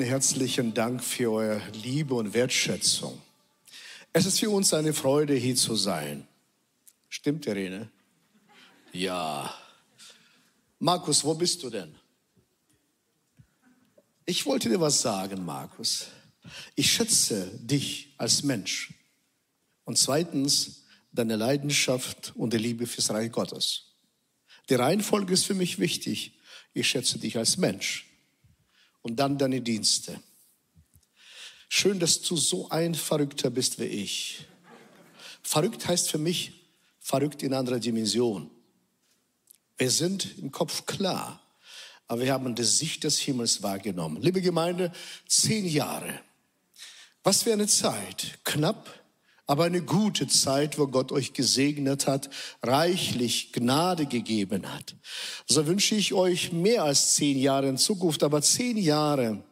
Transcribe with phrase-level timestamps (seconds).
[0.00, 3.20] vielen herzlichen Dank für eure Liebe und Wertschätzung.
[4.14, 6.26] Es ist für uns eine Freude, hier zu sein.
[7.10, 7.90] Stimmt, Irene?
[8.94, 9.54] Ja.
[10.78, 11.94] Markus, wo bist du denn?
[14.24, 16.06] Ich wollte dir was sagen, Markus.
[16.76, 18.94] Ich schätze dich als Mensch.
[19.84, 23.96] Und zweitens deine Leidenschaft und die Liebe fürs Reich Gottes.
[24.70, 26.38] Die Reihenfolge ist für mich wichtig.
[26.72, 28.09] Ich schätze dich als Mensch
[29.02, 30.20] und dann deine Dienste.
[31.68, 34.46] Schön, dass du so ein Verrückter bist wie ich.
[35.42, 36.52] Verrückt heißt für mich
[36.98, 38.50] verrückt in anderer Dimension.
[39.78, 41.40] Wir sind im Kopf klar,
[42.06, 44.20] aber wir haben die Sicht des Himmels wahrgenommen.
[44.20, 44.92] Liebe Gemeinde,
[45.26, 46.20] zehn Jahre.
[47.22, 48.38] Was für eine Zeit.
[48.44, 48.99] Knapp,
[49.50, 52.30] aber eine gute Zeit, wo Gott euch gesegnet hat,
[52.62, 54.94] reichlich Gnade gegeben hat.
[55.44, 59.42] So wünsche ich euch mehr als zehn Jahre in Zukunft, aber zehn Jahre.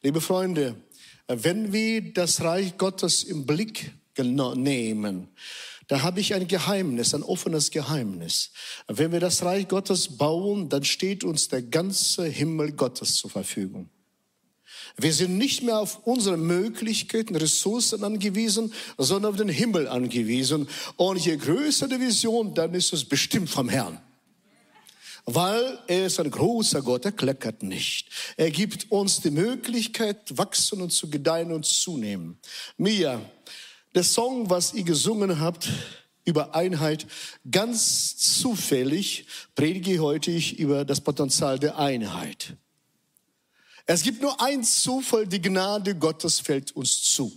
[0.00, 0.76] Liebe Freunde,
[1.28, 5.28] wenn wir das Reich Gottes im Blick nehmen,
[5.86, 8.52] da habe ich ein Geheimnis, ein offenes Geheimnis.
[8.88, 13.90] Wenn wir das Reich Gottes bauen, dann steht uns der ganze Himmel Gottes zur Verfügung.
[14.96, 20.68] Wir sind nicht mehr auf unsere Möglichkeiten, Ressourcen angewiesen, sondern auf den Himmel angewiesen.
[20.96, 24.00] Und je größer die Vision, dann ist es bestimmt vom Herrn.
[25.24, 28.08] Weil er ist ein großer Gott, er kleckert nicht.
[28.36, 32.38] Er gibt uns die Möglichkeit, wachsen und zu gedeihen und zunehmen.
[32.76, 33.20] Mia,
[33.94, 35.68] der Song, was ihr gesungen habt,
[36.24, 37.06] über Einheit,
[37.50, 42.56] ganz zufällig predige heute ich über das Potenzial der Einheit.
[43.86, 47.32] Es gibt nur ein Zufall, die Gnade Gottes fällt uns zu.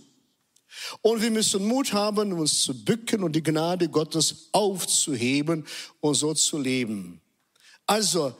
[1.00, 5.66] Und wir müssen Mut haben, uns zu bücken und die Gnade Gottes aufzuheben
[6.00, 7.20] und so zu leben.
[7.86, 8.34] Also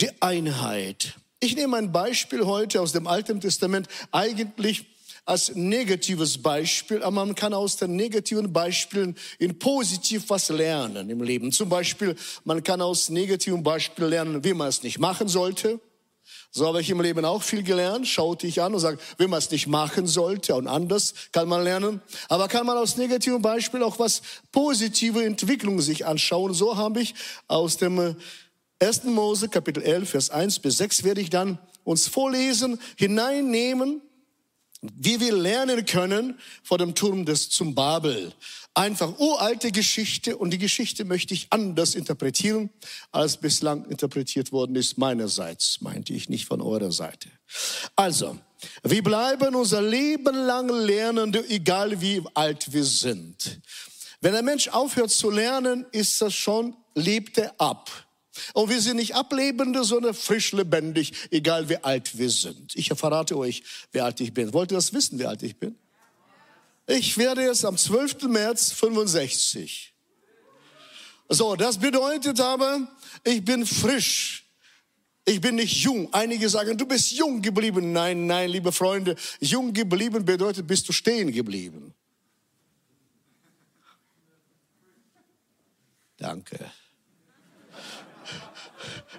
[0.00, 1.14] die Einheit.
[1.40, 4.86] Ich nehme ein Beispiel heute aus dem Alten Testament, eigentlich
[5.26, 11.22] als negatives Beispiel, aber man kann aus den negativen Beispielen in positiv was lernen im
[11.22, 11.50] Leben.
[11.50, 12.14] Zum Beispiel,
[12.44, 15.80] man kann aus negativen Beispielen lernen, wie man es nicht machen sollte.
[16.56, 18.06] So habe ich im Leben auch viel gelernt.
[18.06, 21.64] Schaute ich an und sage, wie man es nicht machen sollte und anders kann man
[21.64, 22.00] lernen.
[22.28, 24.22] Aber kann man aus negativen Beispielen auch was
[24.52, 26.54] positive Entwicklungen sich anschauen.
[26.54, 27.16] So habe ich
[27.48, 28.16] aus dem
[28.78, 28.98] 1.
[28.98, 34.00] Äh, Mose Kapitel 11, Vers 1 bis 6 werde ich dann uns vorlesen, hineinnehmen,
[34.96, 38.32] wie wir lernen können vor dem Turm des zum Babel.
[38.74, 42.70] Einfach uralte Geschichte und die Geschichte möchte ich anders interpretieren,
[43.12, 47.28] als bislang interpretiert worden ist meinerseits, meinte ich nicht von eurer Seite.
[47.94, 48.38] Also,
[48.82, 53.60] wir bleiben unser Leben lang Lernende, egal wie alt wir sind.
[54.20, 57.90] Wenn ein Mensch aufhört zu lernen, ist das schon, lebt er ab.
[58.52, 62.74] Und wir sind nicht Ablebende, sondern frisch lebendig, egal wie alt wir sind.
[62.74, 63.62] Ich verrate euch,
[63.92, 64.52] wie alt ich bin.
[64.52, 65.76] Wollt ihr das wissen, wie alt ich bin?
[66.86, 68.22] Ich werde jetzt am 12.
[68.24, 69.94] März 65.
[71.28, 72.86] So, das bedeutet aber,
[73.24, 74.44] ich bin frisch.
[75.24, 76.12] Ich bin nicht jung.
[76.12, 77.92] Einige sagen, du bist jung geblieben.
[77.92, 81.94] Nein, nein, liebe Freunde, jung geblieben bedeutet, bist du stehen geblieben.
[86.18, 86.70] Danke.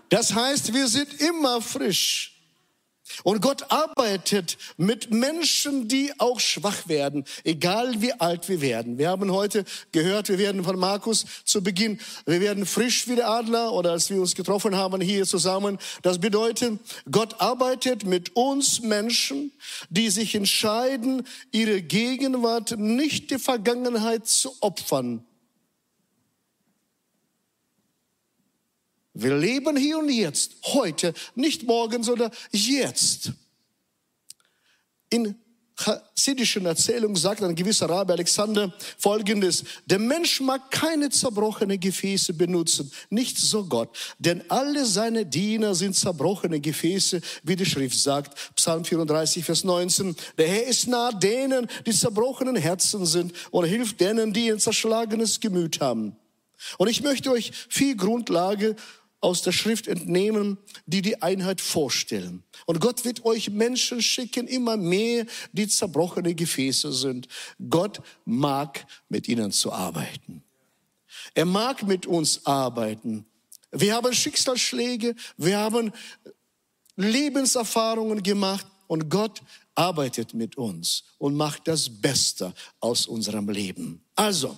[0.10, 2.36] Das heißt, wir sind immer frisch.
[3.24, 8.98] Und Gott arbeitet mit Menschen, die auch schwach werden, egal wie alt wir werden.
[8.98, 13.30] Wir haben heute gehört, wir werden von Markus zu Beginn, wir werden frisch wie der
[13.30, 15.78] Adler oder als wir uns getroffen haben hier zusammen.
[16.02, 19.52] Das bedeutet, Gott arbeitet mit uns Menschen,
[19.90, 25.24] die sich entscheiden, ihre Gegenwart nicht der Vergangenheit zu opfern,
[29.16, 33.32] Wir leben hier und jetzt, heute, nicht morgen, sondern jetzt.
[35.10, 35.36] In
[35.78, 42.92] chassidischen Erzählungen sagt ein gewisser Rabbi Alexander folgendes, der Mensch mag keine zerbrochene Gefäße benutzen,
[43.10, 43.90] nicht so Gott,
[44.20, 50.16] denn alle seine Diener sind zerbrochene Gefäße, wie die Schrift sagt, Psalm 34, Vers 19,
[50.38, 55.40] der Herr ist nah denen, die zerbrochenen Herzen sind und hilft denen, die ein zerschlagenes
[55.40, 56.18] Gemüt haben.
[56.78, 58.76] Und ich möchte euch viel Grundlage
[59.26, 62.44] aus der Schrift entnehmen, die die Einheit vorstellen.
[62.68, 67.28] Und Gott wird euch Menschen schicken, immer mehr, die zerbrochene Gefäße sind.
[67.68, 70.44] Gott mag mit ihnen zu arbeiten.
[71.34, 73.26] Er mag mit uns arbeiten.
[73.72, 75.92] Wir haben Schicksalsschläge, wir haben
[76.96, 79.42] Lebenserfahrungen gemacht und Gott
[79.74, 84.04] arbeitet mit uns und macht das Beste aus unserem Leben.
[84.16, 84.56] Also,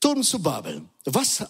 [0.00, 0.82] Turm zu Babel.
[1.04, 1.44] Was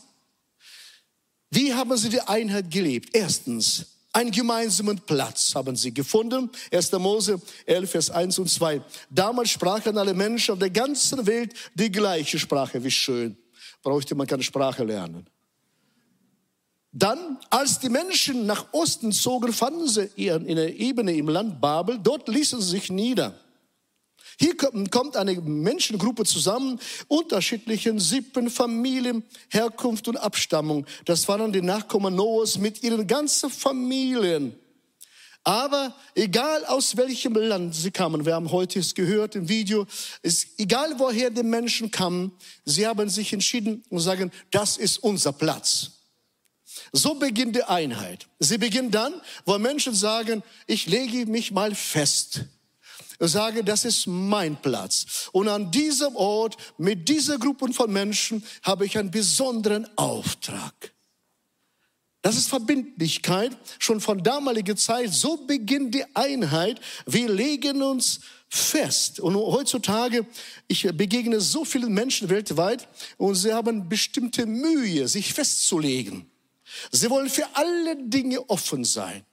[1.50, 3.10] wie haben sie die Einheit gelebt?
[3.14, 6.50] Erstens, Einen gemeinsamen Platz haben sie gefunden.
[6.72, 6.92] 1.
[6.92, 8.80] Mose 11, Vers 1 und 2.
[9.10, 12.82] Damals sprachen alle Menschen auf der ganzen Welt die gleiche Sprache.
[12.82, 13.36] Wie schön.
[13.82, 15.28] Brauchte man keine Sprache lernen.
[16.90, 21.98] Dann, als die Menschen nach Osten zogen, fanden sie in einer Ebene im Land Babel.
[22.02, 23.38] Dort ließen sie sich nieder.
[24.40, 30.86] Hier kommt eine Menschengruppe zusammen, unterschiedlichen Sippen, Familien, Herkunft und Abstammung.
[31.06, 34.54] Das waren die Nachkommen Noahs mit ihren ganzen Familien.
[35.42, 39.86] Aber egal aus welchem Land sie kamen, wir haben heute es gehört im Video,
[40.22, 42.30] ist egal woher die Menschen kamen,
[42.64, 45.92] sie haben sich entschieden und sagen, das ist unser Platz.
[46.92, 48.28] So beginnt die Einheit.
[48.38, 49.14] Sie beginnt dann,
[49.44, 52.44] wo Menschen sagen, ich lege mich mal fest
[53.26, 55.28] sage, das ist mein Platz.
[55.32, 60.92] Und an diesem Ort, mit dieser Gruppe von Menschen, habe ich einen besonderen Auftrag.
[62.22, 63.56] Das ist Verbindlichkeit.
[63.78, 66.80] Schon von damaliger Zeit, so beginnt die Einheit.
[67.06, 69.20] Wir legen uns fest.
[69.20, 70.26] Und heutzutage,
[70.66, 76.30] ich begegne so vielen Menschen weltweit und sie haben bestimmte Mühe, sich festzulegen.
[76.90, 79.24] Sie wollen für alle Dinge offen sein.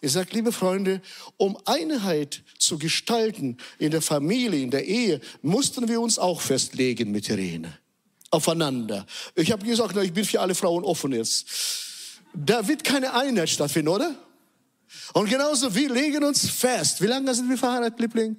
[0.00, 1.00] Ich sage, liebe Freunde,
[1.36, 7.10] um Einheit zu gestalten in der Familie, in der Ehe, mussten wir uns auch festlegen
[7.10, 7.78] mit Irene.
[8.30, 9.06] Aufeinander.
[9.34, 11.46] Ich habe gesagt, na, ich bin für alle Frauen offen jetzt.
[12.34, 14.14] Da wird keine Einheit stattfinden, oder?
[15.14, 17.00] Und genauso, wir legen uns fest.
[17.02, 18.36] Wie lange sind wir verheiratet, Liebling?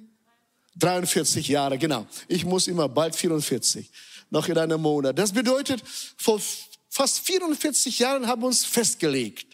[0.78, 2.06] 43 Jahre, genau.
[2.28, 3.90] Ich muss immer bald 44.
[4.30, 5.18] Noch in einem Monat.
[5.18, 5.82] Das bedeutet,
[6.16, 6.40] vor
[6.88, 9.49] fast 44 Jahren haben wir uns festgelegt.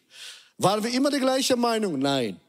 [0.58, 1.98] Waren wir immer die gleiche Meinung?
[1.98, 2.40] Nein.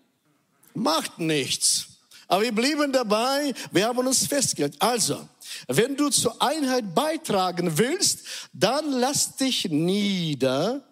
[0.73, 1.87] Macht nichts.
[2.27, 4.81] Aber wir blieben dabei, wir haben uns festgelegt.
[4.81, 5.27] Also,
[5.67, 10.85] wenn du zur Einheit beitragen willst, dann lass dich nieder,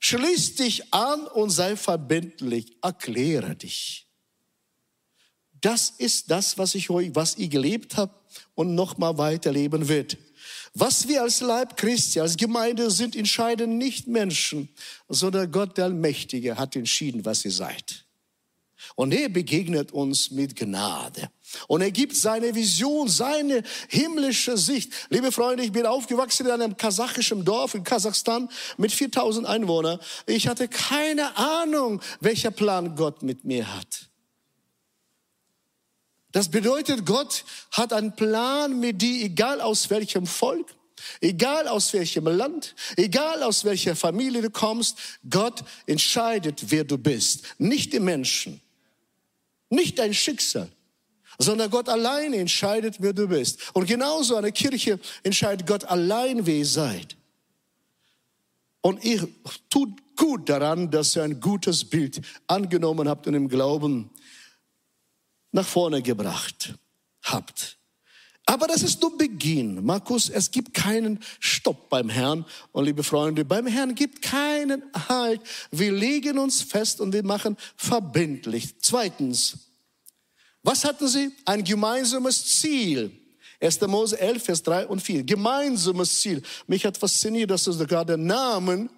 [0.00, 4.06] schließ dich an und sei verbindlich, erkläre dich.
[5.60, 8.12] Das ist das, was ich was ich gelebt habe
[8.54, 10.18] und noch mal weiterleben wird.
[10.74, 14.70] Was wir als Leib Christi, als Gemeinde sind, entscheiden nicht Menschen,
[15.08, 18.06] sondern Gott der Allmächtige hat entschieden, was ihr seid.
[18.94, 21.30] Und er begegnet uns mit Gnade.
[21.68, 24.92] Und er gibt seine Vision, seine himmlische Sicht.
[25.10, 28.48] Liebe Freunde, ich bin aufgewachsen in einem kasachischen Dorf in Kasachstan
[28.78, 30.00] mit 4000 Einwohnern.
[30.26, 34.11] Ich hatte keine Ahnung, welcher Plan Gott mit mir hat.
[36.32, 40.74] Das bedeutet, Gott hat einen Plan mit dir, egal aus welchem Volk,
[41.20, 44.96] egal aus welchem Land, egal aus welcher Familie du kommst.
[45.28, 48.60] Gott entscheidet, wer du bist, nicht die Menschen,
[49.68, 50.70] nicht dein Schicksal,
[51.38, 53.58] sondern Gott allein entscheidet, wer du bist.
[53.74, 57.16] Und genauso eine Kirche entscheidet Gott allein, wer ihr seid.
[58.80, 59.28] Und ihr
[59.70, 64.10] tut gut daran, dass ihr ein gutes Bild angenommen habt und im Glauben
[65.52, 66.74] nach vorne gebracht
[67.22, 67.78] habt.
[68.44, 69.84] Aber das ist nur Beginn.
[69.84, 72.44] Markus, es gibt keinen Stopp beim Herrn.
[72.72, 75.40] Und liebe Freunde, beim Herrn gibt keinen Halt.
[75.70, 78.80] Wir legen uns fest und wir machen verbindlich.
[78.80, 79.70] Zweitens,
[80.62, 81.30] was hatten sie?
[81.44, 83.12] Ein gemeinsames Ziel.
[83.60, 83.80] 1.
[83.82, 85.22] Mose 11, Vers 3 und 4.
[85.22, 86.42] Gemeinsames Ziel.
[86.66, 88.90] Mich hat fasziniert, dass sogar den Namen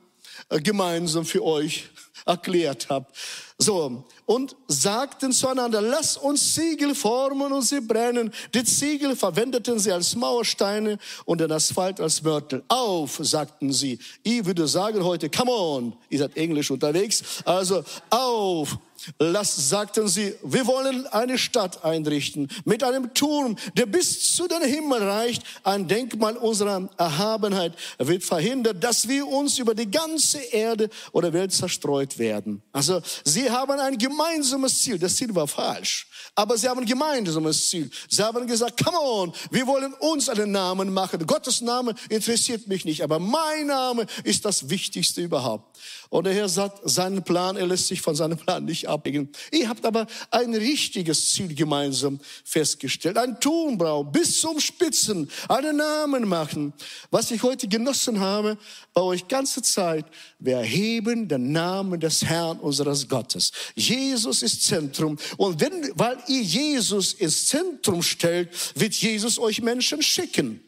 [0.49, 1.91] gemeinsam für euch
[2.27, 3.17] erklärt habt.
[3.59, 8.33] So, und sagten zueinander, lass uns Ziegel formen und sie brennen.
[8.53, 12.65] Die Ziegel verwendeten sie als Mauersteine und den Asphalt als Mörtel.
[12.69, 13.99] Auf, sagten sie.
[14.23, 15.97] Ich würde sagen heute, come on.
[16.09, 17.23] Ihr seid englisch unterwegs.
[17.45, 18.77] Also, auf.
[19.19, 24.63] Lass, sagten sie, wir wollen eine Stadt einrichten mit einem Turm, der bis zu den
[24.63, 25.43] Himmel reicht.
[25.63, 31.53] Ein Denkmal unserer Erhabenheit wird verhindert, dass wir uns über die ganze Erde oder Welt
[31.53, 32.63] zerstreut werden.
[32.73, 34.99] Also sie haben ein gemeinsames Ziel.
[34.99, 36.09] Das Ziel war falsch.
[36.35, 37.91] Aber sie haben ein gemeinsames Ziel.
[38.09, 41.25] Sie haben gesagt, come on, wir wollen uns einen Namen machen.
[41.27, 45.79] Gottes Name interessiert mich nicht, aber mein Name ist das Wichtigste überhaupt.
[46.09, 49.29] Und der Herr sagt, seinen Plan, er lässt sich von seinem Plan nicht ablegen.
[49.53, 53.19] Ihr habt aber ein richtiges Ziel gemeinsam festgestellt.
[53.19, 56.73] Ein Turmbrau bis zum Spitzen, einen Namen machen.
[57.11, 58.57] Was ich heute genossen habe
[58.93, 60.07] bei euch ganze Zeit,
[60.39, 63.53] wir erheben den Namen des Herrn unseres Gottes.
[63.75, 65.19] Jesus ist Zentrum.
[65.37, 70.61] Und wenn, weil ihr Jesus ins Zentrum stellt, wird Jesus euch Menschen schicken.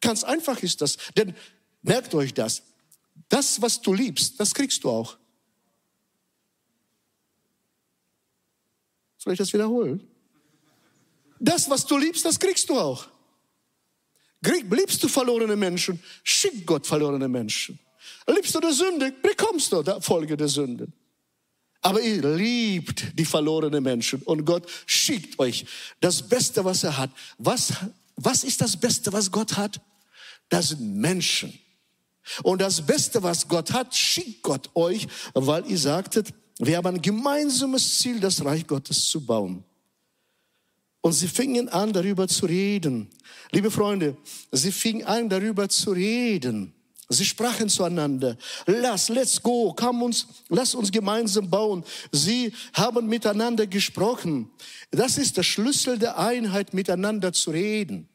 [0.00, 0.98] Ganz einfach ist das.
[1.16, 1.34] Denn
[1.82, 2.62] merkt euch das.
[3.28, 5.16] Das, was du liebst, das kriegst du auch.
[9.24, 10.06] Soll ich das wiederholen?
[11.40, 13.06] Das, was du liebst, das kriegst du auch.
[14.42, 17.78] Liebst du verlorene Menschen, schick Gott verlorene Menschen.
[18.26, 20.92] Liebst du die Sünde, bekommst du die Folge der Sünden.
[21.80, 25.64] Aber ihr liebt die verlorenen Menschen und Gott schickt euch
[26.00, 27.10] das Beste, was er hat.
[27.38, 27.72] Was,
[28.16, 29.80] was ist das Beste, was Gott hat?
[30.50, 31.58] Das sind Menschen.
[32.42, 36.34] Und das Beste, was Gott hat, schickt Gott euch, weil ihr sagtet,
[36.66, 39.64] wir haben ein gemeinsames Ziel, das Reich Gottes zu bauen.
[41.00, 43.10] Und sie fingen an, darüber zu reden.
[43.52, 44.16] Liebe Freunde,
[44.52, 46.72] sie fingen an, darüber zu reden.
[47.10, 48.38] Sie sprachen zueinander.
[48.66, 51.84] Lass, let's go, komm uns, lass uns gemeinsam bauen.
[52.10, 54.50] Sie haben miteinander gesprochen.
[54.90, 58.08] Das ist der Schlüssel der Einheit, miteinander zu reden,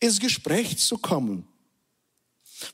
[0.00, 1.46] ins Gespräch zu kommen.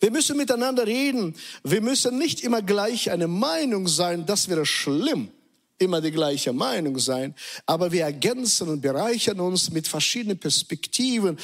[0.01, 1.35] Wir müssen miteinander reden.
[1.63, 4.27] Wir müssen nicht immer gleich eine Meinung sein.
[4.27, 5.31] Das wäre schlimm
[5.79, 7.35] immer die gleiche Meinung sein,
[7.67, 11.39] aber wir ergänzen und bereichern uns mit verschiedenen Perspektiven.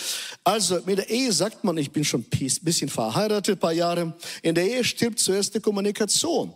[0.45, 4.15] Also mit der Ehe sagt man, ich bin schon ein bisschen verheiratet, ein paar Jahre,
[4.43, 6.55] in der Ehe stirbt zuerst die Kommunikation.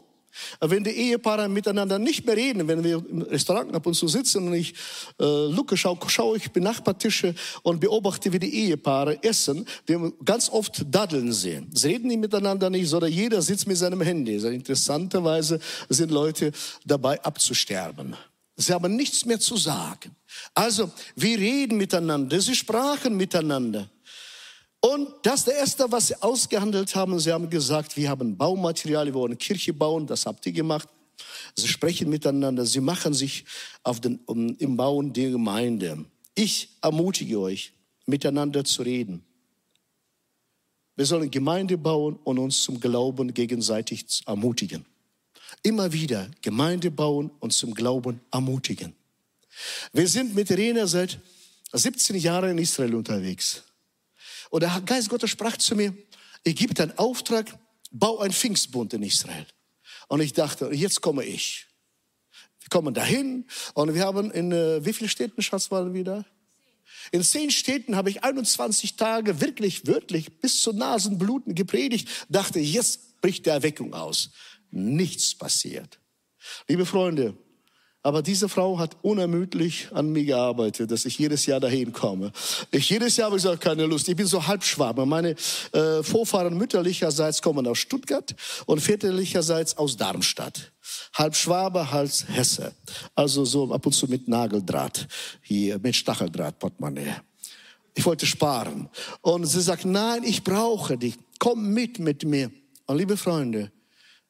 [0.60, 4.48] Wenn die Ehepaare miteinander nicht mehr reden, wenn wir im Restaurant ab und zu sitzen
[4.48, 4.74] und ich
[5.20, 10.84] äh, lucke, schaue schau ich Benachbartische und beobachte, wie die Ehepaare essen, wir ganz oft
[10.90, 11.70] daddeln sehen.
[11.72, 14.34] Sie reden nicht miteinander nicht, sondern jeder sitzt mit seinem Handy.
[14.34, 16.52] Also interessanterweise sind Leute
[16.84, 18.16] dabei abzusterben.
[18.56, 20.14] Sie haben nichts mehr zu sagen.
[20.54, 23.88] Also, wir reden miteinander, sie sprachen miteinander.
[24.84, 27.18] Und das ist der erste, was sie ausgehandelt haben.
[27.18, 30.90] Sie haben gesagt, wir haben Baumaterial, wir wollen Kirche bauen, das habt ihr gemacht.
[31.56, 33.46] Sie sprechen miteinander, sie machen sich
[33.82, 36.04] auf den, um, im Bauen der Gemeinde.
[36.34, 37.72] Ich ermutige euch,
[38.04, 39.24] miteinander zu reden.
[40.96, 44.84] Wir sollen Gemeinde bauen und uns zum Glauben gegenseitig ermutigen.
[45.62, 48.92] Immer wieder Gemeinde bauen und zum Glauben ermutigen.
[49.94, 51.18] Wir sind mit Rena seit
[51.72, 53.62] 17 Jahren in Israel unterwegs.
[54.54, 55.92] Und der Geist Gottes sprach zu mir,
[56.44, 57.58] ich gebe dir einen Auftrag,
[57.90, 59.44] bau ein Pfingstbund in Israel.
[60.06, 61.66] Und ich dachte, jetzt komme ich.
[62.60, 66.24] Wir kommen dahin und wir haben in äh, wie vielen Städten, Schatz, waren wir da?
[67.10, 73.20] In zehn Städten habe ich 21 Tage wirklich, wörtlich bis zu Nasenbluten gepredigt, dachte, jetzt
[73.22, 74.30] bricht der Erweckung aus.
[74.70, 75.98] Nichts passiert.
[76.68, 77.36] Liebe Freunde,
[78.04, 82.32] aber diese Frau hat unermüdlich an mir gearbeitet, dass ich jedes Jahr dahin komme.
[82.70, 84.06] Ich jedes Jahr habe gesagt, keine Lust.
[84.10, 85.06] Ich bin so Halbschwabe.
[85.06, 85.34] Meine
[85.72, 90.70] äh, Vorfahren mütterlicherseits kommen aus Stuttgart und väterlicherseits aus Darmstadt.
[91.14, 92.72] Halb Schwabe, halb Hesse.
[93.14, 95.08] Also so ab und zu mit Nageldraht
[95.40, 97.14] hier, mit Stacheldraht, Portemonnaie.
[97.94, 98.90] Ich wollte sparen.
[99.22, 101.14] Und sie sagt, nein, ich brauche dich.
[101.38, 102.50] Komm mit mit mir.
[102.84, 103.72] Und liebe Freunde,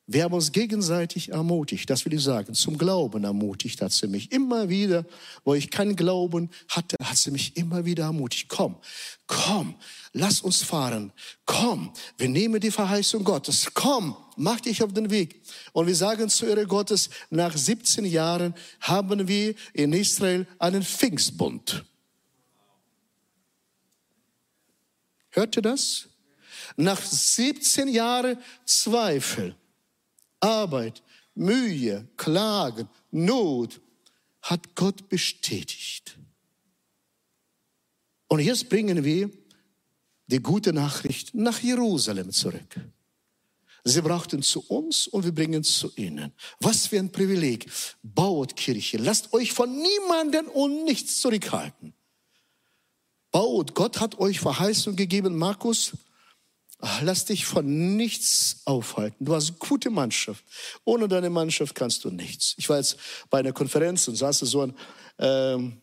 [0.07, 4.33] wir haben uns gegenseitig ermutigt, das will ich sagen, zum Glauben ermutigt hat sie mich.
[4.33, 5.07] Immer wieder,
[5.45, 8.51] wo ich keinen Glauben hatte, hat sie mich immer wieder ermutigt.
[8.51, 8.77] Komm,
[9.27, 9.77] komm,
[10.13, 11.11] lass uns fahren.
[11.47, 13.69] Komm, wir nehmen die Verheißung Gottes.
[13.73, 15.41] Komm, mach dich auf den Weg.
[15.73, 21.83] Und wir sagen zu Ehre Gottes, nach 17 Jahren haben wir in Israel einen Pfingstbund.
[25.31, 26.09] Hört ihr das?
[26.77, 29.57] Nach 17 Jahren Zweifel
[30.45, 31.03] Arbeit,
[31.35, 33.81] Mühe, Klagen, Not
[34.43, 36.19] hat Gott bestätigt.
[38.29, 39.31] Und jetzt bringen wir
[40.27, 42.81] die gute Nachricht nach Jerusalem zurück.
[43.85, 46.33] Sie brachten zu uns und wir bringen zu ihnen.
[46.61, 47.71] Was für ein Privileg.
[48.03, 48.97] Baut Kirche.
[48.99, 51.93] Lasst euch von niemandem und nichts zurückhalten.
[53.31, 53.75] Baut.
[53.75, 55.93] Gott hat euch Verheißung gegeben, Markus
[57.03, 59.25] Lass dich von nichts aufhalten.
[59.25, 60.45] Du hast eine gute Mannschaft.
[60.85, 62.55] Ohne deine Mannschaft kannst du nichts.
[62.59, 62.97] Ich war jetzt
[63.31, 64.75] bei einer Konferenz und saß so eine
[65.19, 65.81] ähm,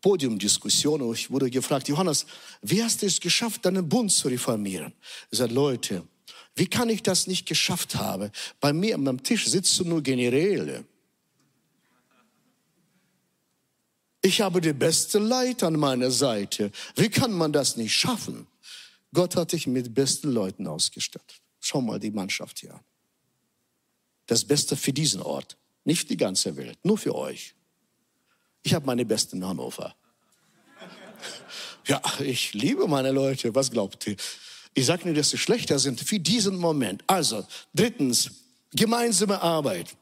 [0.00, 2.26] Podiumdiskussion und ich wurde gefragt, Johannes,
[2.62, 4.92] wie hast du es geschafft, deinen Bund zu reformieren?
[5.30, 6.06] Ich sage, Leute,
[6.54, 8.30] wie kann ich das nicht geschafft haben?
[8.60, 10.84] Bei mir am Tisch sitzen nur Generäle.
[14.22, 16.72] Ich habe die beste Leiter an meiner Seite.
[16.96, 18.46] Wie kann man das nicht schaffen?
[19.12, 21.40] Gott hat dich mit besten Leuten ausgestattet.
[21.60, 22.80] Schau mal die Mannschaft hier an.
[24.26, 27.54] Das Beste für diesen Ort, nicht die ganze Welt, nur für euch.
[28.62, 29.94] Ich habe meine Besten in Hannover.
[31.88, 33.54] Ja, ich liebe meine Leute.
[33.54, 34.16] Was glaubt ihr?
[34.74, 37.04] Ich sage nicht, dass sie schlechter sind für diesen Moment.
[37.06, 38.30] Also, drittens,
[38.72, 39.96] gemeinsame Arbeit.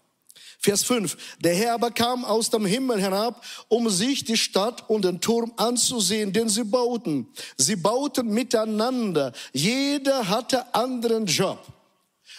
[0.64, 1.18] Vers 5.
[1.40, 5.52] Der Herr aber kam aus dem Himmel herab, um sich die Stadt und den Turm
[5.58, 7.28] anzusehen, den sie bauten.
[7.58, 9.34] Sie bauten miteinander.
[9.52, 11.58] Jeder hatte anderen Job.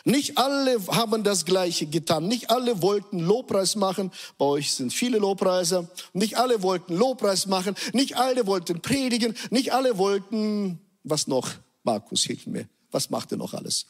[0.06, 2.28] Nicht alle haben das Gleiche getan.
[2.28, 4.12] Nicht alle wollten Lobpreis machen.
[4.40, 5.88] Bei euch sind viele Lobpreiser.
[6.14, 7.76] Nicht alle wollten Lobpreis machen.
[7.94, 9.36] Nicht alle wollten predigen.
[9.52, 11.48] Nicht alle wollten, was noch?
[11.84, 12.68] Markus, hilf mir.
[12.90, 13.86] Was macht ihr noch alles?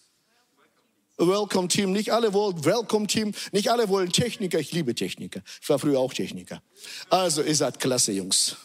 [1.17, 4.59] Welcome Team, nicht alle wollen Welcome Team, nicht alle wollen Techniker.
[4.59, 5.41] Ich liebe Techniker.
[5.61, 6.61] Ich war früher auch Techniker.
[7.09, 8.57] Also, ihr seid klasse Jungs.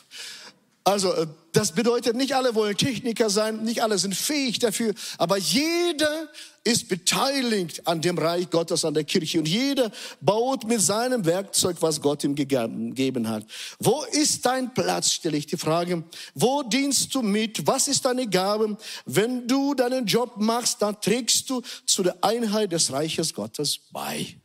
[0.84, 5.36] Also, äh, das bedeutet, nicht alle wollen Techniker sein, nicht alle sind fähig dafür, aber
[5.36, 6.28] jeder
[6.62, 11.76] ist beteiligt an dem Reich Gottes, an der Kirche und jeder baut mit seinem Werkzeug,
[11.80, 13.44] was Gott ihm gegeben hat.
[13.78, 16.04] Wo ist dein Platz, stelle ich die Frage.
[16.34, 17.66] Wo dienst du mit?
[17.66, 18.76] Was ist deine Gabe?
[19.06, 24.36] Wenn du deinen Job machst, dann trägst du zu der Einheit des Reiches Gottes bei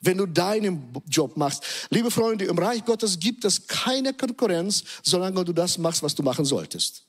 [0.00, 1.64] wenn du deinen Job machst.
[1.90, 6.22] Liebe Freunde, im Reich Gottes gibt es keine Konkurrenz, solange du das machst, was du
[6.22, 7.04] machen solltest.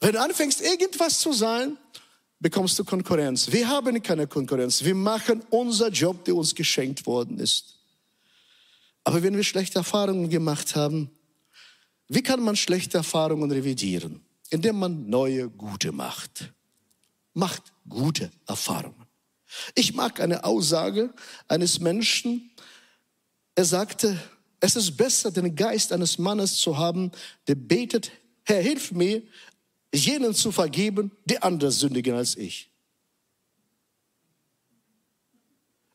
[0.00, 1.76] Wenn du anfängst, irgendwas zu sein,
[2.40, 3.52] bekommst du Konkurrenz.
[3.52, 4.82] Wir haben keine Konkurrenz.
[4.82, 7.78] Wir machen unser Job, der uns geschenkt worden ist.
[9.04, 11.10] Aber wenn wir schlechte Erfahrungen gemacht haben,
[12.08, 14.20] wie kann man schlechte Erfahrungen revidieren?
[14.50, 16.52] Indem man neue, gute macht
[17.34, 19.06] macht gute Erfahrungen.
[19.74, 21.12] Ich mag eine Aussage
[21.48, 22.50] eines Menschen.
[23.54, 24.18] Er sagte,
[24.60, 27.10] es ist besser, den Geist eines Mannes zu haben,
[27.48, 28.12] der betet,
[28.44, 29.22] Herr, hilf mir,
[29.94, 32.71] jenen zu vergeben, die anders sündigen als ich.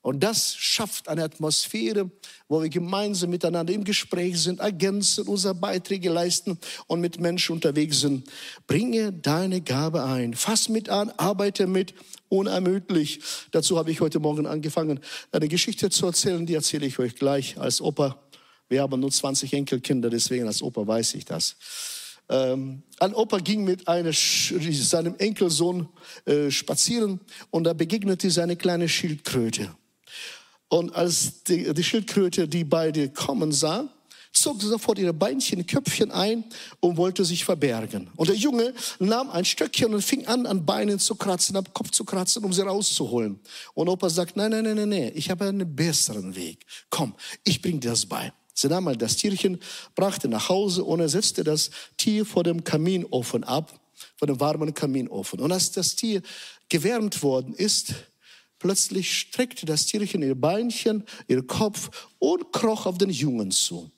[0.08, 2.10] Und das schafft eine Atmosphäre,
[2.48, 8.00] wo wir gemeinsam miteinander im Gespräch sind, ergänzen, unsere Beiträge leisten und mit Menschen unterwegs
[8.00, 8.26] sind.
[8.68, 10.34] Bringe deine Gabe ein.
[10.34, 11.94] Fass mit an, arbeite mit,
[12.30, 13.20] unermüdlich.
[13.52, 15.02] Dazu habe ich heute Morgen angefangen,
[15.34, 18.18] eine Geschichte zu erzählen, die erzähle ich euch gleich als Opa.
[18.70, 21.58] Wir haben nur 20 Enkelkinder, deswegen als Opa weiß ich das.
[22.30, 25.90] Ähm, ein Opa ging mit einer, seinem Enkelsohn
[26.24, 29.76] äh, spazieren und da begegnete seine kleine Schildkröte.
[30.70, 33.90] Und als die, die Schildkröte die beide kommen sah,
[34.34, 36.44] zog sie sofort ihre Beinchen, Köpfchen ein
[36.80, 38.10] und wollte sich verbergen.
[38.16, 41.92] Und der Junge nahm ein Stöckchen und fing an, an Beinen zu kratzen, am Kopf
[41.92, 43.40] zu kratzen, um sie rauszuholen.
[43.74, 46.66] Und Opa sagt, nein, nein, nein, nein, nein, ich habe einen besseren Weg.
[46.90, 48.32] Komm, ich bring dir das bei.
[48.54, 49.60] Sie nahm mal das Tierchen,
[49.96, 53.80] brachte nach Hause und er setzte das Tier vor dem Kaminofen ab,
[54.16, 55.40] vor dem warmen Kaminofen.
[55.40, 56.22] Und als das Tier
[56.68, 57.94] gewärmt worden ist,
[58.60, 63.92] Plötzlich streckte das Tierchen ihr Beinchen, ihr Kopf und kroch auf den Jungen zu.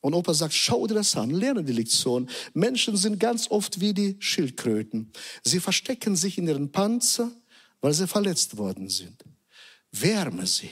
[0.00, 2.28] Und Opa sagt, schau dir das an, lerne die Lektion.
[2.52, 5.10] Menschen sind ganz oft wie die Schildkröten.
[5.42, 7.32] Sie verstecken sich in ihren Panzer,
[7.80, 9.24] weil sie verletzt worden sind.
[9.90, 10.70] Wärme sie.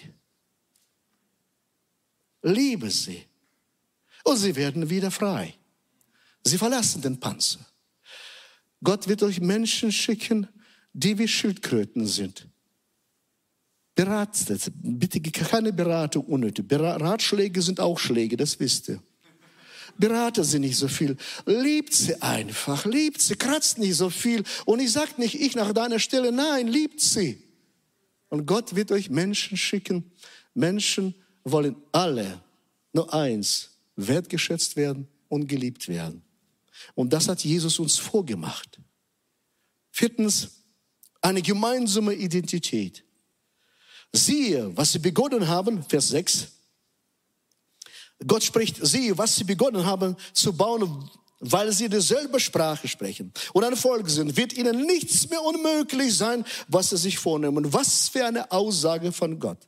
[2.42, 3.24] Liebe sie.
[4.24, 5.54] Und sie werden wieder frei.
[6.44, 7.60] Sie verlassen den Panzer.
[8.84, 10.48] Gott wird euch Menschen schicken,
[10.92, 12.48] die wie Schildkröten sind.
[13.94, 16.66] Beratet, bitte keine Beratung unnötig.
[16.70, 19.02] Ratschläge sind auch Schläge, das wisst ihr.
[19.98, 21.16] Berate sie nicht so viel.
[21.44, 24.42] Liebt sie einfach, liebt sie, kratzt nicht so viel.
[24.64, 27.42] Und ich sage nicht, ich nach deiner Stelle, nein, liebt sie.
[28.30, 30.10] Und Gott wird euch Menschen schicken.
[30.54, 32.40] Menschen wollen alle
[32.94, 36.22] nur eins, wertgeschätzt werden und geliebt werden.
[36.94, 38.80] Und das hat Jesus uns vorgemacht.
[39.90, 40.62] Viertens,
[41.20, 43.04] eine gemeinsame Identität.
[44.12, 46.48] Siehe, was sie begonnen haben, Vers 6.
[48.26, 53.64] Gott spricht, siehe, was sie begonnen haben zu bauen, weil sie dieselbe Sprache sprechen und
[53.64, 57.72] ein Volk sind, wird ihnen nichts mehr unmöglich sein, was sie sich vornehmen.
[57.72, 59.58] Was für eine Aussage von Gott.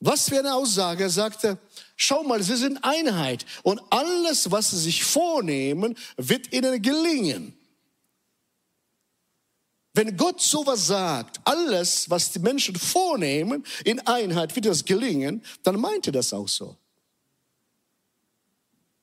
[0.00, 1.04] Was für eine Aussage.
[1.04, 1.58] Er sagte,
[1.96, 7.56] schau mal, sie sind Einheit und alles, was sie sich vornehmen, wird ihnen gelingen.
[9.96, 15.80] Wenn Gott sowas sagt, alles, was die Menschen vornehmen, in Einheit wird das gelingen, dann
[15.80, 16.76] meint er das auch so.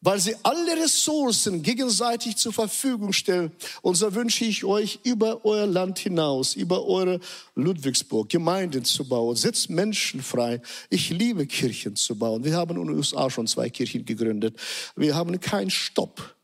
[0.01, 3.51] Weil sie alle Ressourcen gegenseitig zur Verfügung stellen.
[3.81, 7.19] Und so wünsche ich euch über euer Land hinaus, über eure
[7.55, 9.35] Ludwigsburg, Gemeinden zu bauen.
[9.35, 10.61] Setzt Menschen frei.
[10.91, 12.43] Ich liebe Kirchen zu bauen.
[12.43, 14.59] Wir haben in den USA schon zwei Kirchen gegründet.
[14.95, 16.35] Wir haben keinen Stopp.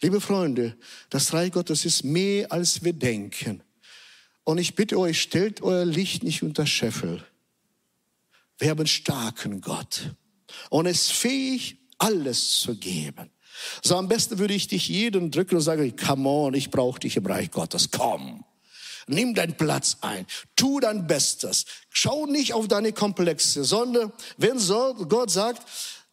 [0.00, 0.76] Liebe Freunde,
[1.10, 3.62] das Reich Gottes ist mehr, als wir denken.
[4.44, 7.24] Und ich bitte euch, stellt euer Licht nicht unter Scheffel.
[8.58, 10.14] Wir haben einen starken Gott
[10.70, 13.30] und ist fähig, alles zu geben.
[13.82, 17.16] So am besten würde ich dich jeden drücken und sagen, come on, ich brauche dich
[17.16, 18.44] im Reich Gottes, komm.
[19.08, 21.64] Nimm deinen Platz ein, tu dein Bestes.
[21.90, 25.66] Schau nicht auf deine Komplexe, sondern wenn so Gott sagt,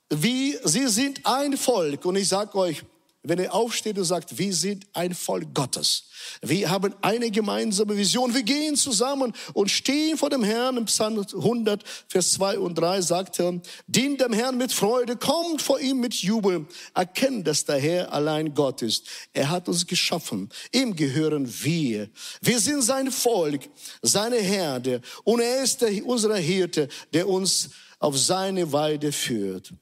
[0.10, 2.84] wie sie sind ein Volk und ich sage euch,
[3.28, 6.06] wenn er aufsteht und sagt, wir sind ein Volk Gottes.
[6.42, 8.34] Wir haben eine gemeinsame Vision.
[8.34, 10.78] Wir gehen zusammen und stehen vor dem Herrn.
[10.78, 15.62] Im Psalm 100, Vers 2 und 3 sagt er, dient dem Herrn mit Freude, kommt
[15.62, 16.66] vor ihm mit Jubel.
[16.94, 19.08] Erkennt, dass der Herr allein Gott ist.
[19.34, 20.50] Er hat uns geschaffen.
[20.72, 22.10] Ihm gehören wir.
[22.42, 23.70] Wir sind sein Volk,
[24.02, 25.02] seine Herde.
[25.24, 29.74] Und er ist der, unser Hirte, der uns auf seine Weide führt.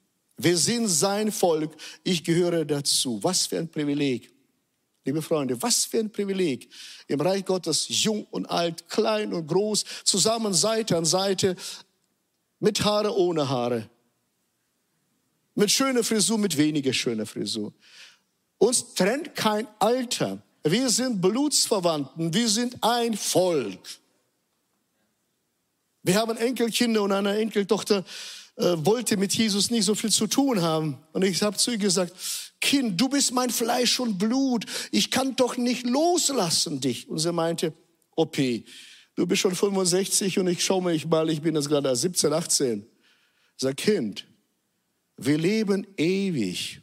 [0.44, 1.72] Wir sind sein Volk.
[2.04, 3.20] Ich gehöre dazu.
[3.24, 4.30] Was für ein Privileg.
[5.06, 6.70] Liebe Freunde, was für ein Privileg.
[7.08, 11.56] Im Reich Gottes jung und alt, klein und groß, zusammen Seite an Seite,
[12.60, 13.90] mit Haare, ohne Haare.
[15.56, 17.74] Mit schöner Frisur, mit weniger schöner Frisur.
[18.58, 20.42] Uns trennt kein Alter.
[20.64, 22.34] Wir sind Blutsverwandten.
[22.34, 24.00] Wir sind ein Volk.
[26.02, 28.06] Wir haben Enkelkinder und eine Enkeltochter
[28.56, 30.98] äh, wollte mit Jesus nicht so viel zu tun haben.
[31.12, 32.14] Und ich habe zu ihr gesagt,
[32.62, 34.66] Kind, du bist mein Fleisch und Blut.
[34.92, 37.10] Ich kann doch nicht loslassen dich.
[37.10, 37.74] Und sie meinte,
[38.16, 38.38] OP,
[39.16, 42.86] du bist schon 65 und ich schaue mich mal, ich bin jetzt gerade 17, 18.
[43.58, 44.28] Sag, Kind,
[45.18, 46.82] wir leben ewig.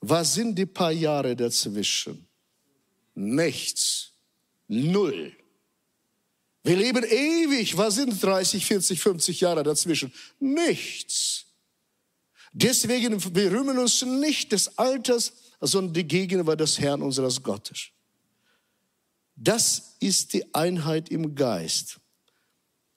[0.00, 2.26] Was sind die paar Jahre dazwischen?
[3.14, 4.12] Nichts.
[4.68, 5.32] Null.
[6.62, 7.76] Wir leben ewig.
[7.76, 10.12] Was sind 30, 40, 50 Jahre dazwischen?
[10.38, 11.46] Nichts.
[12.52, 17.88] Deswegen wir rühmen uns nicht des Alters, sondern die Gegenwart des Herrn unseres Gottes.
[19.36, 22.00] Das ist die Einheit im Geist.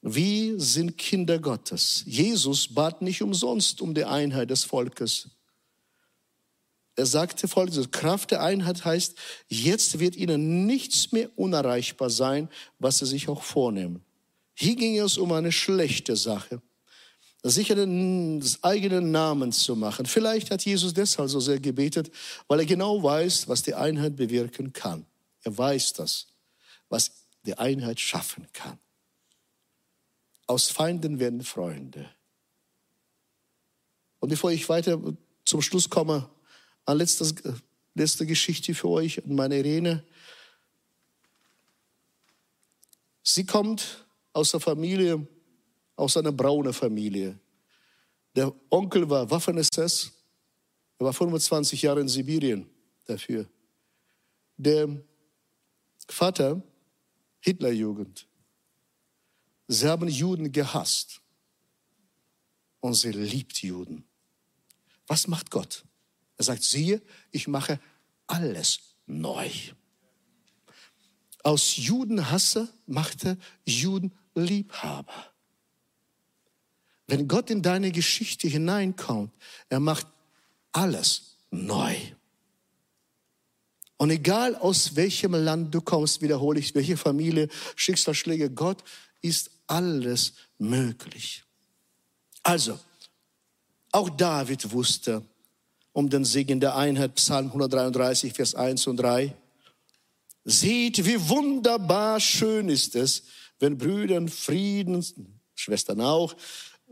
[0.02, 2.04] Wir sind Kinder Gottes.
[2.06, 5.30] Jesus bat nicht umsonst um die Einheit des Volkes.
[6.96, 9.16] Er sagte folgendes, Kraft der Einheit heißt,
[9.48, 14.04] jetzt wird ihnen nichts mehr unerreichbar sein, was sie sich auch vornehmen.
[14.54, 16.62] Hier ging es um eine schlechte Sache,
[17.42, 20.06] sich einen eigenen Namen zu machen.
[20.06, 22.12] Vielleicht hat Jesus deshalb so sehr gebetet,
[22.48, 25.06] weil er genau weiß, was die Einheit bewirken kann.
[25.42, 26.28] Er weiß das,
[26.90, 27.12] was
[27.46, 28.78] die Einheit schaffen kann.
[30.46, 32.10] Aus Feinden werden Freunde.
[34.20, 35.00] Und bevor ich weiter
[35.44, 36.30] zum Schluss komme,
[36.86, 37.56] eine letzte,
[37.94, 40.04] letzte Geschichte für euch an meine Irene.
[43.24, 45.26] Sie kommt aus der Familie,
[45.96, 47.40] aus einer braunen Familie.
[48.36, 50.12] Der Onkel war Waffen-SS.
[51.00, 52.70] Er war 25 Jahre in Sibirien
[53.06, 53.48] dafür.
[54.58, 54.90] Der
[56.08, 56.62] Vater,
[57.40, 58.28] Hitlerjugend.
[59.68, 61.22] Sie haben Juden gehasst.
[62.80, 64.04] Und sie liebt Juden.
[65.08, 65.86] Was macht Gott?
[66.38, 67.80] Er sagt, siehe, ich mache
[68.28, 69.50] alles neu.
[71.44, 75.34] Aus Judenhasser machte Judenliebhaber.
[77.08, 79.32] Wenn Gott in deine Geschichte hineinkommt,
[79.70, 80.08] er macht
[80.72, 81.96] alles neu.
[83.98, 88.84] Und egal aus welchem Land du kommst, wiederhole ich, welche Familie, Schicksalsschläge, Gott
[89.22, 91.44] ist alles möglich.
[92.42, 92.80] Also,
[93.92, 95.26] auch David wusste,
[95.94, 99.34] um den Segen der Einheit, Psalm 133, Vers 1 und 3.
[100.44, 103.24] Seht, wie wunderbar schön ist es,
[103.60, 105.06] wenn Brüder Frieden,
[105.56, 106.36] Schwestern auch,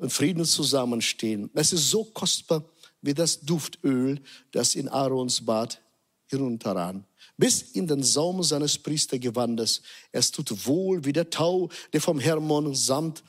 [0.07, 1.49] Frieden zusammenstehen.
[1.53, 2.63] Es ist so kostbar
[3.01, 5.81] wie das Duftöl, das in Aarons Bad
[6.27, 7.03] hinunterran,
[7.35, 9.81] bis in den Saum seines Priestergewandes.
[10.11, 13.23] Es tut wohl wie der Tau, der vom Hermon samt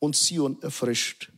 [0.00, 1.30] und Zion erfrischt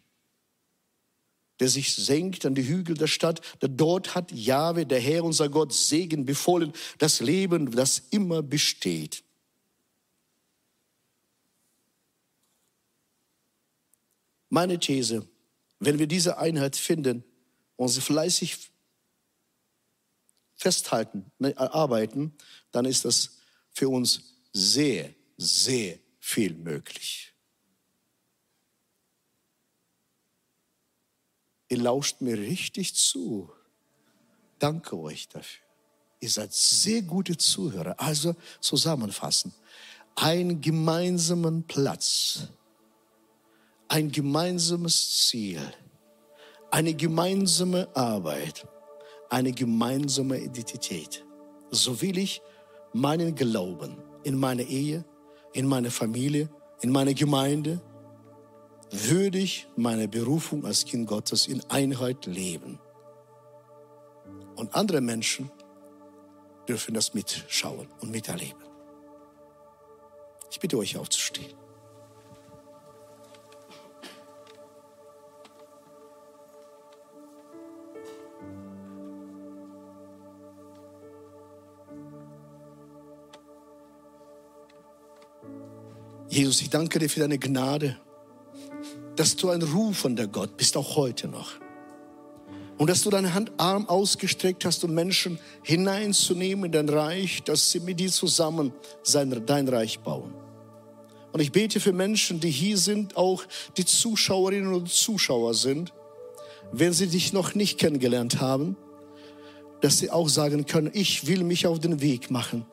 [1.61, 5.73] der sich senkt an die Hügel der Stadt, dort hat Jahwe, der Herr, unser Gott,
[5.73, 9.23] Segen befohlen, das Leben, das immer besteht.
[14.49, 15.27] Meine These,
[15.79, 17.25] wenn wir diese Einheit finden
[17.77, 18.71] und sie fleißig
[20.57, 22.37] festhalten, ne, arbeiten,
[22.71, 23.39] dann ist das
[23.71, 27.32] für uns sehr, sehr viel möglich.
[31.73, 33.49] Ihr lauscht mir richtig zu.
[34.59, 35.65] Danke euch dafür.
[36.21, 37.95] Ihr seid sehr gute Zuhörer.
[37.97, 39.55] Also zusammenfassen.
[40.15, 42.49] Ein gemeinsamen Platz.
[43.89, 45.63] Ein gemeinsames Ziel.
[46.71, 48.69] Eine gemeinsame Arbeit.
[49.31, 51.25] Eine gemeinsame Identität.
[51.71, 52.43] So will ich
[52.93, 55.07] meinen Glauben in meine Ehe,
[55.55, 56.51] in meine Familie,
[56.83, 57.81] in meine Gemeinde,
[58.93, 62.79] würde ich meine Berufung als Kind Gottes in Einheit leben.
[64.55, 65.51] Und andere Menschen
[66.69, 68.63] dürfen das mitschauen und miterleben.
[70.51, 71.55] Ich bitte euch aufzustehen.
[86.29, 87.99] Jesus, ich danke dir für deine Gnade
[89.17, 91.53] dass du ein rufender Gott bist, auch heute noch.
[92.79, 97.71] Und dass du deine Hand arm ausgestreckt hast, um Menschen hineinzunehmen in dein Reich, dass
[97.71, 98.73] sie mit dir zusammen
[99.03, 100.35] sein, dein Reich bauen.
[101.33, 103.45] Und ich bete für Menschen, die hier sind, auch
[103.77, 105.93] die Zuschauerinnen und Zuschauer sind,
[106.73, 108.77] wenn sie dich noch nicht kennengelernt haben,
[109.81, 112.67] dass sie auch sagen können, ich will mich auf den Weg machen.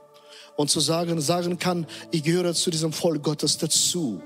[0.56, 4.22] Und zu sagen, sagen kann, ich gehöre zu diesem Volk Gottes dazu.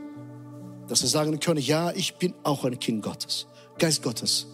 [0.88, 3.48] Dass sie sagen können, ja, ich bin auch ein Kind Gottes.
[3.80, 4.48] Geist Gottes,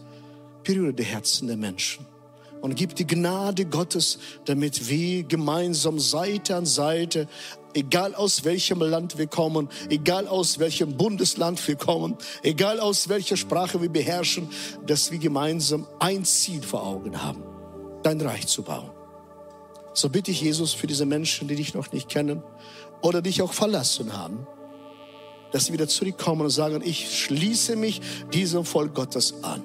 [0.64, 2.06] berühre die Herzen der Menschen
[2.62, 7.28] und gib die Gnade Gottes, damit wir gemeinsam Seite an Seite,
[7.74, 13.38] egal aus welchem Land wir kommen, egal aus welchem Bundesland wir kommen, egal aus welcher
[13.38, 14.50] Sprache wir beherrschen,
[14.86, 17.44] dass wir gemeinsam ein Ziel vor Augen haben,
[18.04, 18.92] dein Reich zu bauen.
[19.94, 22.44] So bitte ich Jesus für diese Menschen, die dich noch nicht kennen
[23.02, 24.48] oder dich auch verlassen haben,
[25.52, 28.02] dass sie wieder zurückkommen und sagen, ich schließe mich
[28.34, 29.64] diesem Volk Gottes an.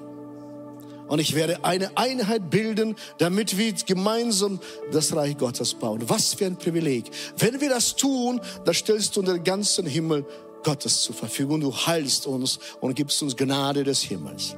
[1.07, 4.59] Und ich werde eine Einheit bilden, damit wir gemeinsam
[4.91, 6.01] das Reich Gottes bauen.
[6.07, 7.11] Was für ein Privileg.
[7.37, 10.25] Wenn wir das tun, dann stellst du den ganzen Himmel
[10.63, 11.61] Gottes zur Verfügung.
[11.61, 14.55] Du heilst uns und gibst uns Gnade des Himmels.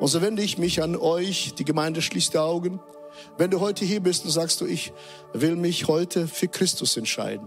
[0.00, 1.54] Und so wende ich mich an euch.
[1.54, 2.80] Die Gemeinde schließt die Augen.
[3.38, 4.92] Wenn du heute hier bist und sagst du, ich
[5.32, 7.46] will mich heute für Christus entscheiden.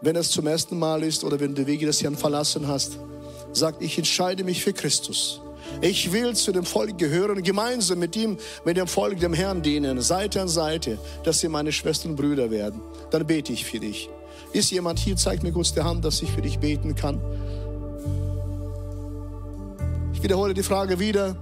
[0.00, 2.98] Wenn es zum ersten Mal ist oder wenn du Wege des Herrn verlassen hast,
[3.52, 5.40] sag, ich entscheide mich für Christus.
[5.80, 10.00] Ich will zu dem Volk gehören, gemeinsam mit ihm, mit dem Volk, dem Herrn dienen,
[10.00, 12.80] Seite an Seite, dass sie meine Schwestern und Brüder werden.
[13.10, 14.08] Dann bete ich für dich.
[14.52, 15.16] Ist jemand hier?
[15.16, 17.20] Zeig mir kurz die Hand, dass ich für dich beten kann.
[20.14, 21.36] Ich wiederhole die Frage wieder.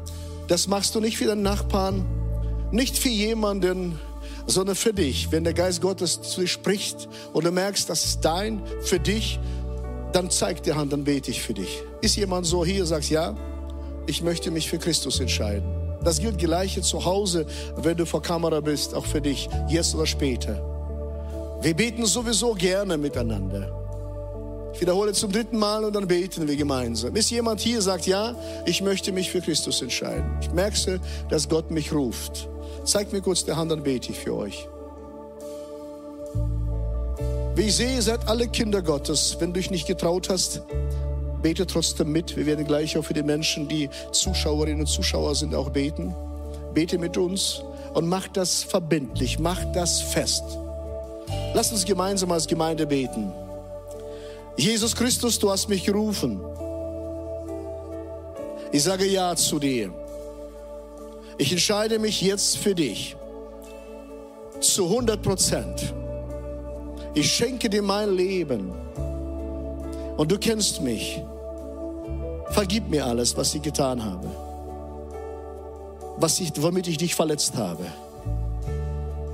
[0.49, 2.05] Das machst du nicht für deinen Nachbarn,
[2.73, 3.99] nicht für jemanden,
[4.47, 5.31] sondern für dich.
[5.33, 9.39] Wenn der Geist Gottes zu dir spricht und du merkst, das ist dein, für dich,
[10.13, 11.83] dann zeig die Hand, dann bete ich für dich.
[12.01, 13.37] Ist jemand so hier, sagst ja,
[14.07, 15.69] ich möchte mich für Christus entscheiden.
[16.03, 20.07] Das gilt gleich zu Hause, wenn du vor Kamera bist, auch für dich, jetzt oder
[20.07, 20.63] später.
[21.61, 23.73] Wir beten sowieso gerne miteinander.
[24.73, 27.17] Ich wiederhole zum dritten Mal und dann beten wir gemeinsam.
[27.17, 30.39] Ist jemand hier, sagt, ja, ich möchte mich für Christus entscheiden.
[30.43, 32.49] Ich merke, dass Gott mich ruft.
[32.87, 34.69] Zeigt mir kurz die Hand, dann bete ich für euch.
[37.55, 39.37] Wie ich sehe, seid alle Kinder Gottes.
[39.39, 40.63] Wenn du dich nicht getraut hast,
[41.47, 42.37] Bete trotzdem mit.
[42.37, 46.15] Wir werden gleich auch für die Menschen, die Zuschauerinnen und Zuschauer sind, auch beten.
[46.75, 47.63] Bete mit uns
[47.95, 50.43] und mach das verbindlich, mach das fest.
[51.55, 53.33] Lass uns gemeinsam als Gemeinde beten.
[54.57, 56.41] Jesus Christus, du hast mich gerufen.
[58.73, 59.93] Ich sage Ja zu dir.
[61.39, 63.17] Ich entscheide mich jetzt für dich.
[64.61, 65.95] Zu 100 Prozent.
[67.15, 68.73] Ich schenke dir mein Leben.
[70.17, 71.23] Und du kennst mich.
[72.51, 74.29] Vergib mir alles, was ich getan habe.
[76.17, 77.85] Was ich, womit ich dich verletzt habe.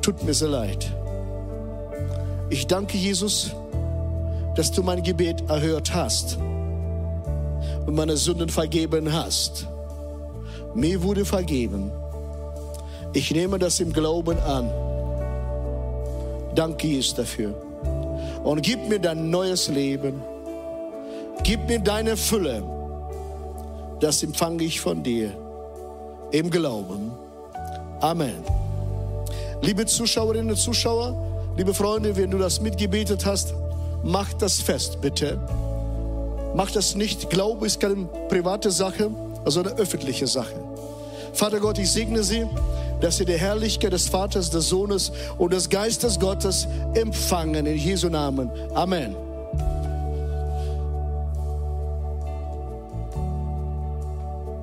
[0.01, 0.91] Tut mir sehr leid.
[2.51, 3.53] Ich danke Jesus,
[4.57, 6.37] dass du mein Gebet erhört hast
[7.87, 9.69] und meine Sünden vergeben hast.
[10.75, 11.91] Mir wurde vergeben.
[13.13, 14.71] Ich nehme das im Glauben an.
[16.55, 17.55] Danke Jesus dafür.
[18.45, 20.23] Und gib mir dein neues Leben.
[21.43, 22.63] Gib mir deine Fülle
[24.03, 25.33] das empfange ich von dir
[26.33, 27.13] im Glauben.
[28.01, 28.35] Amen.
[29.61, 31.15] Liebe Zuschauerinnen und Zuschauer,
[31.57, 33.55] liebe Freunde, wenn du das mitgebetet hast,
[34.03, 35.39] mach das fest, bitte.
[36.57, 37.31] Mach das nicht.
[37.31, 39.09] Glaube ist keine private Sache,
[39.45, 40.55] sondern eine öffentliche Sache.
[41.33, 42.47] Vater Gott, ich segne Sie,
[43.01, 48.09] dass Sie die Herrlichkeit des Vaters, des Sohnes und des Geistes Gottes empfangen in Jesu
[48.09, 48.51] Namen.
[48.75, 49.17] Amen.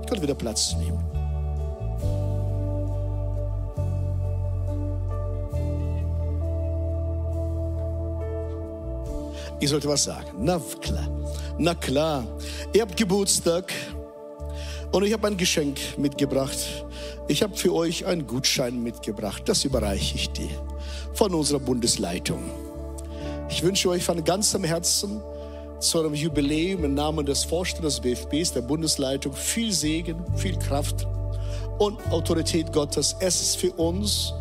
[0.07, 0.99] Könnt wieder Platz nehmen.
[9.59, 10.27] Ich sollte was sagen.
[10.39, 11.07] Na klar.
[11.57, 12.23] Na klar.
[12.71, 13.73] Ihr habt Geburtstag
[14.91, 16.57] und ich habe ein Geschenk mitgebracht.
[17.27, 19.43] Ich habe für euch einen Gutschein mitgebracht.
[19.45, 20.49] Das überreiche ich dir
[21.13, 22.39] von unserer Bundesleitung.
[23.49, 25.21] Ich wünsche euch von ganzem Herzen
[25.79, 31.07] zu einem Jubiläum im Namen des Vorstandes des BFBs, der Bundesleitung, viel Segen, viel Kraft
[31.77, 33.15] und Autorität Gottes.
[33.19, 34.33] Es ist für uns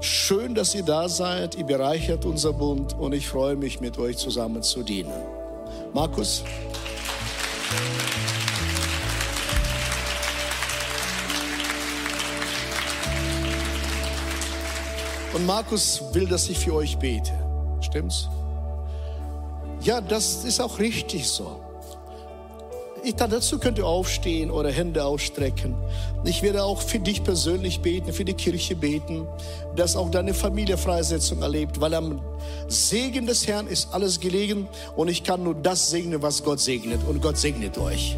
[0.00, 1.56] schön, dass ihr da seid.
[1.56, 5.12] Ihr bereichert unser Bund und ich freue mich, mit euch zusammen zu dienen.
[5.92, 6.42] Markus.
[15.40, 17.32] Und Markus will, dass ich für euch bete.
[17.80, 18.28] Stimmt's?
[19.80, 21.62] Ja, das ist auch richtig so.
[23.02, 25.74] Ich, dazu könnt ihr aufstehen, eure Hände ausstrecken.
[26.24, 29.26] Ich werde auch für dich persönlich beten, für die Kirche beten,
[29.76, 32.20] dass auch deine Familie Freisetzung erlebt, weil am
[32.68, 37.00] Segen des Herrn ist alles gelegen und ich kann nur das segnen, was Gott segnet
[37.08, 38.14] und Gott segnet euch.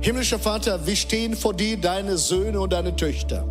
[0.00, 3.44] Himmlischer Vater, wir stehen vor dir, deine Söhne und deine Töchter.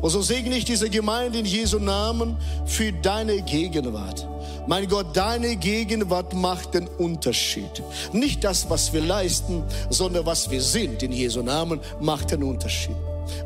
[0.00, 4.26] Und so segne ich diese Gemeinde in Jesu Namen für deine Gegenwart.
[4.66, 7.82] Mein Gott, deine Gegenwart macht den Unterschied.
[8.12, 12.96] Nicht das, was wir leisten, sondern was wir sind in Jesu Namen macht den Unterschied.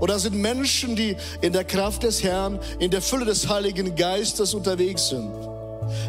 [0.00, 3.94] Und das sind Menschen, die in der Kraft des Herrn, in der Fülle des Heiligen
[3.94, 5.30] Geistes unterwegs sind.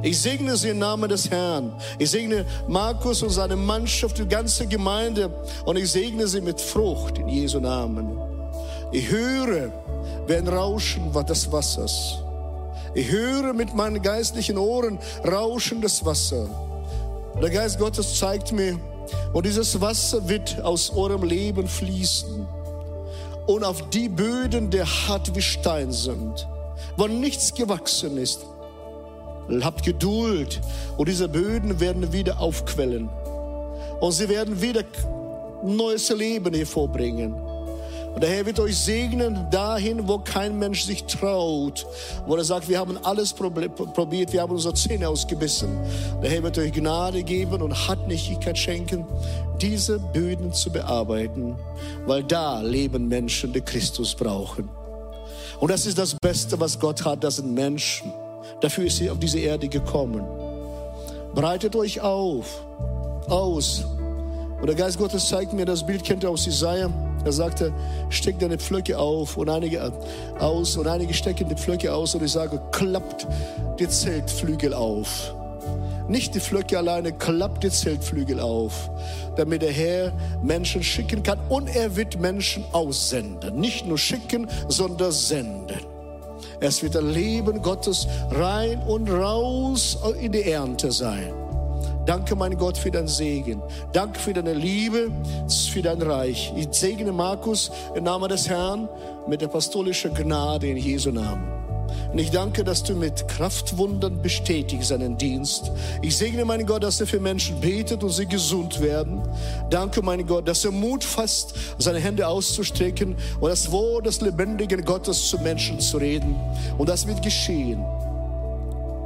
[0.03, 1.73] Ich segne sie im Namen des Herrn.
[1.97, 5.31] Ich segne Markus und seine Mannschaft, die ganze Gemeinde.
[5.65, 8.17] Und ich segne sie mit Frucht in Jesu Namen.
[8.91, 9.71] Ich höre,
[10.29, 12.19] wie ein Rauschen des Wassers.
[12.93, 16.47] Ich höre mit meinen geistlichen Ohren rauschendes Wasser.
[17.41, 18.79] Der Geist Gottes zeigt mir,
[19.33, 22.47] und dieses Wasser wird aus eurem Leben fließen.
[23.47, 26.47] Und auf die Böden, die hart wie Stein sind,
[26.95, 28.45] wo nichts gewachsen ist.
[29.61, 30.61] Habt Geduld
[30.97, 33.09] und diese Böden werden wieder aufquellen.
[33.99, 34.83] Und sie werden wieder
[35.63, 37.48] neues Leben hervorbringen.
[38.19, 41.87] Und der Herr wird euch segnen dahin, wo kein Mensch sich traut,
[42.27, 45.69] wo er sagt, wir haben alles probiert, wir haben unsere Zähne ausgebissen.
[46.21, 49.05] Der Herr wird euch Gnade geben und Hartnäckigkeit schenken,
[49.61, 51.55] diese Böden zu bearbeiten,
[52.07, 54.67] weil da leben Menschen, die Christus brauchen.
[55.61, 58.11] Und das ist das Beste, was Gott hat, das sind Menschen.
[58.59, 60.25] Dafür ist sie auf diese Erde gekommen.
[61.33, 62.65] Breitet euch auf,
[63.29, 63.85] aus.
[64.59, 66.91] Und der Geist Gottes zeigt mir das Bild, kennt ihr aus Isaiah?
[67.25, 67.73] Er sagte,
[68.09, 69.91] steck deine Pflöcke auf und einige
[70.39, 73.27] aus und einige stecken die Pflöcke aus und ich sage, klappt
[73.79, 75.33] die Zeltflügel auf.
[76.07, 78.89] Nicht die Pflöcke alleine, klappt die Zeltflügel auf,
[79.35, 83.59] damit der Herr Menschen schicken kann und er wird Menschen aussenden.
[83.59, 85.79] Nicht nur schicken, sondern senden.
[86.61, 91.31] Es wird ein Leben Gottes rein und raus in die Ernte sein.
[92.09, 93.61] Danke, mein Gott, für deinen Segen.
[93.93, 95.11] Danke für deine Liebe,
[95.71, 96.51] für dein Reich.
[96.55, 98.89] Ich segne Markus im Namen des Herrn
[99.27, 101.47] mit der apostolischen Gnade in Jesu Namen.
[102.11, 105.71] Und ich danke, dass du mit Kraftwundern bestätigst seinen Dienst.
[106.01, 109.21] Ich segne, mein Gott, dass er für Menschen betet und sie gesund werden.
[109.69, 114.83] Danke, mein Gott, dass er Mut fasst, seine Hände auszustrecken und das Wort des lebendigen
[114.83, 116.35] Gottes zu Menschen zu reden.
[116.79, 117.85] Und das wird geschehen.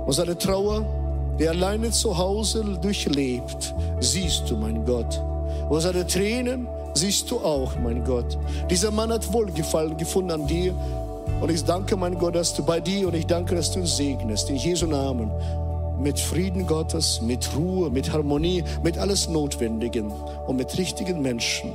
[0.06, 1.03] Und seine Trauer
[1.39, 5.22] der alleine zu Hause durchlebt, siehst du, mein Gott.
[5.69, 8.38] Und seine Tränen siehst du auch, mein Gott.
[8.69, 10.74] Dieser Mann hat Wohlgefallen gefunden an dir.
[11.41, 13.98] Und ich danke, mein Gott, dass du bei dir und ich danke, dass du uns
[13.98, 14.50] segnest.
[14.50, 15.32] In Jesu Namen.
[16.00, 20.12] Mit Frieden Gottes, mit Ruhe, mit Harmonie, mit alles Notwendigen
[20.48, 21.72] und mit richtigen Menschen.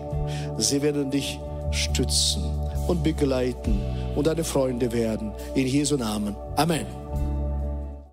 [0.59, 1.39] Sie werden dich
[1.71, 2.43] stützen
[2.89, 3.81] und begleiten
[4.17, 5.33] und deine Freunde werden.
[5.55, 6.37] In Jesu Namen.
[6.57, 7.08] Amen.